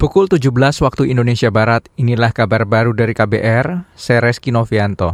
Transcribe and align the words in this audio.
Pukul 0.00 0.32
17 0.32 0.48
waktu 0.80 1.12
Indonesia 1.12 1.52
Barat, 1.52 1.84
inilah 2.00 2.32
kabar 2.32 2.64
baru 2.64 2.96
dari 2.96 3.12
KBR, 3.12 3.84
saya 3.92 4.24
Reski 4.24 4.48
Novianto. 4.48 5.12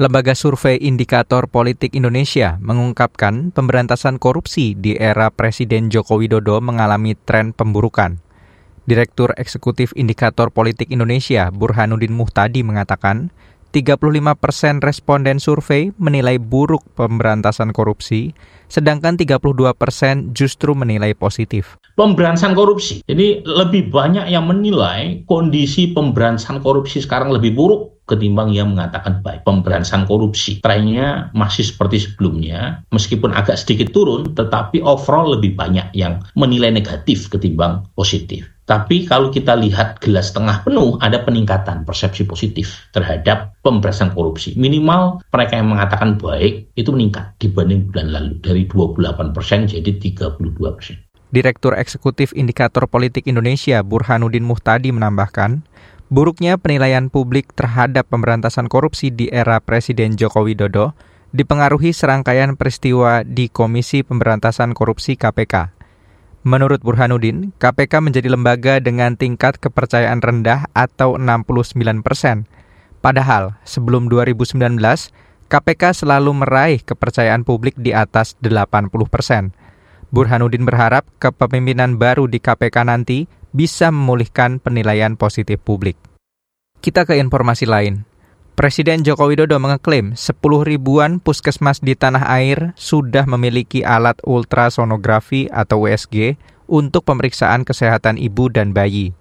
Lembaga 0.00 0.32
Survei 0.32 0.80
Indikator 0.80 1.44
Politik 1.44 1.92
Indonesia 1.92 2.56
mengungkapkan 2.64 3.52
pemberantasan 3.52 4.16
korupsi 4.16 4.72
di 4.72 4.96
era 4.96 5.28
Presiden 5.28 5.92
Joko 5.92 6.16
Widodo 6.16 6.64
mengalami 6.64 7.12
tren 7.12 7.52
pemburukan. 7.52 8.16
Direktur 8.88 9.36
Eksekutif 9.36 9.92
Indikator 9.92 10.48
Politik 10.48 10.88
Indonesia, 10.88 11.52
Burhanuddin 11.52 12.16
Muhtadi 12.16 12.64
mengatakan, 12.64 13.28
35 13.70 14.34
persen 14.34 14.82
responden 14.82 15.38
survei 15.38 15.94
menilai 15.94 16.42
buruk 16.42 16.82
pemberantasan 16.98 17.70
korupsi, 17.70 18.34
sedangkan 18.66 19.14
32 19.14 19.74
persen 19.78 20.34
justru 20.34 20.74
menilai 20.74 21.14
positif. 21.14 21.78
Pemberantasan 21.94 22.58
korupsi, 22.58 23.06
ini 23.06 23.46
lebih 23.46 23.94
banyak 23.94 24.26
yang 24.26 24.50
menilai 24.50 25.22
kondisi 25.26 25.94
pemberantasan 25.94 26.58
korupsi 26.58 26.98
sekarang 27.02 27.30
lebih 27.30 27.54
buruk 27.54 28.00
ketimbang 28.10 28.50
yang 28.50 28.74
mengatakan 28.74 29.22
baik. 29.22 29.46
Pemberantasan 29.46 30.02
korupsi, 30.10 30.58
trennya 30.58 31.30
masih 31.30 31.62
seperti 31.62 32.10
sebelumnya, 32.10 32.82
meskipun 32.90 33.30
agak 33.30 33.54
sedikit 33.54 33.94
turun, 33.94 34.34
tetapi 34.34 34.82
overall 34.82 35.38
lebih 35.38 35.54
banyak 35.54 35.94
yang 35.94 36.18
menilai 36.34 36.74
negatif 36.74 37.30
ketimbang 37.30 37.86
positif. 37.94 38.50
Tapi 38.70 39.02
kalau 39.02 39.34
kita 39.34 39.58
lihat 39.58 39.98
gelas 39.98 40.30
tengah 40.30 40.62
penuh, 40.62 40.94
ada 41.02 41.26
peningkatan 41.26 41.82
persepsi 41.82 42.22
positif 42.22 42.86
terhadap 42.94 43.50
pemberantasan 43.66 44.14
korupsi. 44.14 44.54
Minimal 44.54 45.26
mereka 45.34 45.58
yang 45.58 45.74
mengatakan 45.74 46.14
baik 46.14 46.70
itu 46.78 46.94
meningkat 46.94 47.34
dibanding 47.42 47.90
bulan 47.90 48.14
lalu 48.14 48.38
dari 48.38 48.70
28 48.70 49.34
persen 49.34 49.66
jadi 49.66 49.90
32 49.90 50.54
persen. 50.54 51.02
Direktur 51.34 51.74
Eksekutif 51.74 52.30
Indikator 52.30 52.86
Politik 52.86 53.26
Indonesia 53.26 53.82
Burhanuddin 53.82 54.46
Muhtadi 54.46 54.94
menambahkan, 54.94 55.66
buruknya 56.06 56.54
penilaian 56.54 57.10
publik 57.10 57.50
terhadap 57.58 58.06
pemberantasan 58.06 58.70
korupsi 58.70 59.10
di 59.10 59.26
era 59.34 59.58
Presiden 59.58 60.14
Joko 60.14 60.46
Widodo 60.46 60.94
dipengaruhi 61.34 61.90
serangkaian 61.90 62.54
peristiwa 62.54 63.26
di 63.26 63.50
Komisi 63.50 64.06
Pemberantasan 64.06 64.78
Korupsi 64.78 65.18
KPK. 65.18 65.79
Menurut 66.40 66.80
Burhanuddin, 66.80 67.52
KPK 67.60 68.00
menjadi 68.00 68.32
lembaga 68.32 68.80
dengan 68.80 69.12
tingkat 69.12 69.60
kepercayaan 69.60 70.24
rendah 70.24 70.72
atau 70.72 71.20
69 71.20 71.76
persen. 72.00 72.48
Padahal, 73.04 73.60
sebelum 73.68 74.08
2019, 74.08 74.56
KPK 75.52 75.92
selalu 75.92 76.32
meraih 76.40 76.80
kepercayaan 76.80 77.44
publik 77.44 77.76
di 77.76 77.92
atas 77.92 78.40
80 78.40 78.88
persen. 79.12 79.52
Burhanuddin 80.08 80.64
berharap 80.64 81.04
kepemimpinan 81.20 82.00
baru 82.00 82.24
di 82.24 82.40
KPK 82.40 82.88
nanti 82.88 83.28
bisa 83.52 83.92
memulihkan 83.92 84.64
penilaian 84.64 85.20
positif 85.20 85.60
publik. 85.60 86.00
Kita 86.80 87.04
ke 87.04 87.20
informasi 87.20 87.68
lain. 87.68 88.09
Presiden 88.60 89.08
Joko 89.08 89.32
Widodo 89.32 89.56
mengeklaim 89.56 90.12
10 90.12 90.36
ribuan 90.68 91.16
puskesmas 91.16 91.80
di 91.80 91.96
tanah 91.96 92.28
air 92.28 92.76
sudah 92.76 93.24
memiliki 93.24 93.80
alat 93.80 94.20
ultrasonografi 94.20 95.48
atau 95.48 95.88
USG 95.88 96.36
untuk 96.68 97.08
pemeriksaan 97.08 97.64
kesehatan 97.64 98.20
ibu 98.20 98.52
dan 98.52 98.76
bayi. 98.76 99.16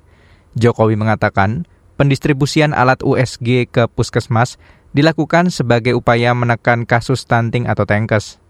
Jokowi 0.59 0.99
mengatakan, 0.99 1.63
pendistribusian 1.95 2.75
alat 2.75 2.99
USG 2.99 3.71
ke 3.71 3.87
puskesmas 3.87 4.59
dilakukan 4.91 5.55
sebagai 5.55 5.95
upaya 5.95 6.35
menekan 6.35 6.83
kasus 6.83 7.23
stunting 7.23 7.63
atau 7.63 7.87
tengkes. 7.87 8.43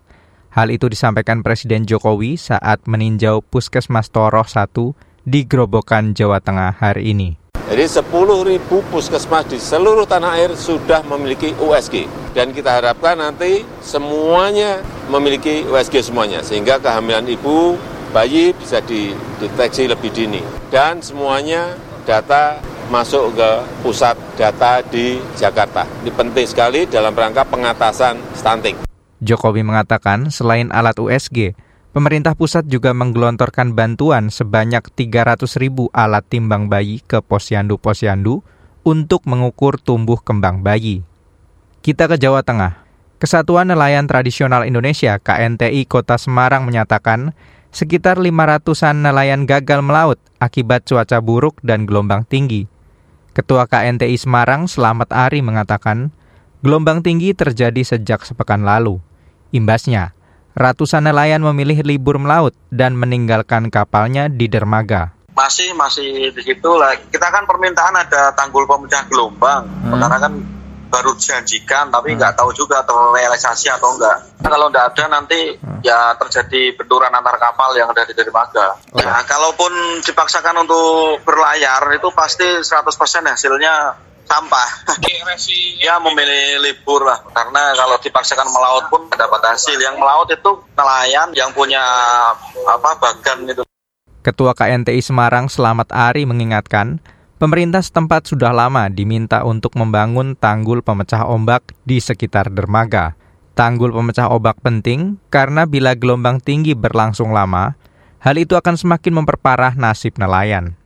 Hal 0.49 0.73
itu 0.73 0.89
disampaikan 0.89 1.45
Presiden 1.45 1.85
Jokowi 1.85 2.33
saat 2.33 2.89
meninjau 2.89 3.45
Puskesmas 3.45 4.09
Toroh 4.09 4.41
1 4.41 4.73
di 5.21 5.45
Grobokan, 5.45 6.17
Jawa 6.17 6.41
Tengah 6.41 6.81
hari 6.81 7.13
ini. 7.13 7.48
Jadi 7.69 7.85
10 7.85 8.49
ribu 8.49 8.81
puskesmas 8.89 9.45
di 9.45 9.61
seluruh 9.61 10.09
tanah 10.09 10.41
air 10.41 10.57
sudah 10.57 11.05
memiliki 11.05 11.53
USG. 11.61 12.09
Dan 12.33 12.49
kita 12.49 12.81
harapkan 12.81 13.13
nanti 13.13 13.61
semuanya 13.85 14.81
memiliki 15.05 15.69
USG 15.69 16.01
semuanya. 16.01 16.41
Sehingga 16.41 16.81
kehamilan 16.81 17.29
ibu, 17.29 17.77
bayi 18.09 18.57
bisa 18.57 18.81
dideteksi 18.81 19.85
lebih 19.85 20.09
dini. 20.09 20.41
Dan 20.73 21.05
semuanya 21.05 21.77
data 22.09 22.57
masuk 22.89 23.37
ke 23.37 23.49
pusat 23.85 24.17
data 24.33 24.81
di 24.81 25.21
Jakarta. 25.37 25.85
Ini 26.01 26.09
penting 26.09 26.49
sekali 26.49 26.89
dalam 26.89 27.13
rangka 27.13 27.45
pengatasan 27.45 28.17
stunting. 28.33 28.81
Jokowi 29.21 29.61
mengatakan 29.61 30.33
selain 30.33 30.73
alat 30.73 30.97
USG, 30.97 31.53
Pemerintah 31.89 32.37
pusat 32.37 32.69
juga 32.69 32.93
menggelontorkan 32.93 33.73
bantuan 33.73 34.29
sebanyak 34.29 34.93
300 34.93 35.41
ribu 35.57 35.89
alat 35.89 36.21
timbang 36.21 36.69
bayi 36.69 37.01
ke 37.01 37.17
posyandu-posyandu 37.17 38.45
untuk 38.85 39.25
mengukur 39.25 39.81
tumbuh 39.81 40.21
kembang 40.21 40.61
bayi. 40.61 41.01
Kita 41.81 42.05
ke 42.05 42.21
Jawa 42.21 42.45
Tengah. 42.45 42.85
Kesatuan 43.17 43.73
Nelayan 43.73 44.05
Tradisional 44.05 44.69
Indonesia 44.69 45.17
KNTI 45.17 45.89
Kota 45.89 46.21
Semarang 46.21 46.69
menyatakan 46.69 47.33
sekitar 47.73 48.21
500-an 48.21 49.01
nelayan 49.01 49.49
gagal 49.49 49.81
melaut 49.81 50.21
akibat 50.37 50.85
cuaca 50.85 51.17
buruk 51.25 51.57
dan 51.65 51.89
gelombang 51.89 52.21
tinggi. 52.21 52.69
Ketua 53.33 53.65
KNTI 53.65 54.13
Semarang 54.13 54.69
Selamat 54.69 55.09
Ari 55.09 55.41
mengatakan, 55.41 56.13
gelombang 56.61 57.01
tinggi 57.01 57.33
terjadi 57.33 57.81
sejak 57.81 58.21
sepekan 58.29 58.61
lalu. 58.61 59.01
Imbasnya, 59.49 60.13
ratusan 60.57 61.05
nelayan 61.05 61.41
memilih 61.43 61.85
libur 61.85 62.17
melaut 62.17 62.53
dan 62.73 62.97
meninggalkan 62.97 63.69
kapalnya 63.69 64.31
di 64.31 64.49
dermaga. 64.49 65.13
Masih 65.33 65.71
masih 65.77 66.35
di 66.35 66.41
situ 66.43 66.71
lah. 66.75 66.97
Kita 66.99 67.31
kan 67.31 67.47
permintaan 67.47 67.95
ada 67.95 68.35
tanggul 68.35 68.67
pemecah 68.67 69.07
gelombang. 69.07 69.63
Hmm. 69.87 69.95
Karena 69.95 70.17
kan 70.19 70.33
baru 70.89 71.13
dijanjikan 71.13 71.93
tapi 71.93 72.17
nggak 72.17 72.33
hmm. 72.33 72.39
tahu 72.41 72.49
juga 72.51 72.81
terrealisasi 72.81 73.69
atau 73.69 73.93
enggak. 73.95 74.17
Nah, 74.41 74.49
kalau 74.49 74.67
nggak 74.73 74.85
ada 74.93 75.05
nanti 75.07 75.53
hmm. 75.53 75.85
ya 75.85 76.17
terjadi 76.17 76.73
benturan 76.75 77.13
antar 77.13 77.37
kapal 77.37 77.77
yang 77.77 77.93
ada 77.93 78.03
di 78.03 78.17
dermaga. 78.17 78.75
Oh. 78.91 78.99
Nah, 78.99 79.21
kalaupun 79.23 80.01
dipaksakan 80.01 80.65
untuk 80.65 81.21
berlayar 81.23 81.85
itu 81.93 82.09
pasti 82.11 82.65
100% 82.65 82.89
hasilnya 83.29 83.73
sampah. 84.29 84.69
ya 85.81 85.97
memilih 85.97 86.61
libur 86.61 87.01
lah 87.01 87.17
karena 87.33 87.73
kalau 87.73 87.97
dipaksakan 87.97 88.47
melaut 88.53 88.85
pun 88.93 89.09
tidak 89.09 89.25
dapat 89.25 89.41
hasil. 89.57 89.77
Yang 89.81 89.95
melaut 89.97 90.29
itu 90.29 90.51
nelayan 90.77 91.33
yang 91.33 91.49
punya 91.51 91.81
apa 92.69 92.89
bagan 93.01 93.49
itu. 93.49 93.63
Ketua 94.21 94.53
KNTI 94.53 95.01
Semarang 95.01 95.49
Selamat 95.49 95.89
Ari 95.89 96.27
mengingatkan, 96.29 97.01
pemerintah 97.41 97.81
setempat 97.81 98.29
sudah 98.29 98.53
lama 98.53 98.85
diminta 98.91 99.41
untuk 99.47 99.73
membangun 99.79 100.37
tanggul 100.37 100.85
pemecah 100.85 101.25
ombak 101.25 101.73
di 101.87 101.97
sekitar 101.97 102.51
dermaga. 102.53 103.17
Tanggul 103.57 103.91
pemecah 103.91 104.31
ombak 104.31 104.59
penting 104.63 105.19
karena 105.31 105.67
bila 105.67 105.95
gelombang 105.95 106.39
tinggi 106.39 106.75
berlangsung 106.75 107.31
lama, 107.31 107.75
hal 108.19 108.35
itu 108.39 108.55
akan 108.55 108.75
semakin 108.75 109.23
memperparah 109.23 109.75
nasib 109.75 110.15
nelayan. 110.19 110.78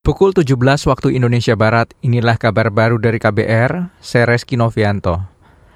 Pukul 0.00 0.32
17 0.32 0.56
waktu 0.88 1.12
Indonesia 1.12 1.52
Barat, 1.60 1.92
inilah 2.00 2.40
kabar 2.40 2.72
baru 2.72 2.96
dari 2.96 3.20
KBR, 3.20 4.00
saya 4.00 4.24
Reski 4.24 4.56
Novianto. 4.56 5.39